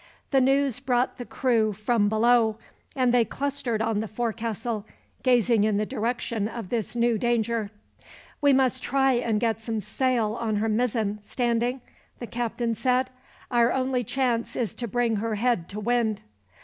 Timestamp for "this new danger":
6.71-7.69